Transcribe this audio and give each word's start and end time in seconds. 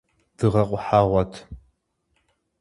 Дыгъэ 0.37 0.63
къухьэгъуэт… 0.69 1.33